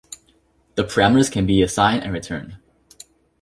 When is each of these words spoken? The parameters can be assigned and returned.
The 0.73 0.83
parameters 0.83 1.31
can 1.31 1.45
be 1.45 1.61
assigned 1.61 2.01
and 2.03 2.11
returned. 2.11 2.57